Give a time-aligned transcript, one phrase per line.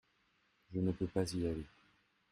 [0.73, 1.67] je ne peux pas y aller.